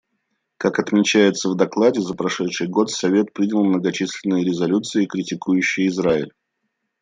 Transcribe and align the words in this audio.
Как 0.57 0.79
отмечается 0.79 1.47
в 1.47 1.55
докладе, 1.55 2.01
за 2.01 2.15
прошедший 2.15 2.67
год 2.67 2.89
Совет 2.89 3.33
принял 3.33 3.63
многочисленные 3.63 4.43
резолюции, 4.43 5.05
критикующие 5.05 5.89
Израиль. 5.89 6.33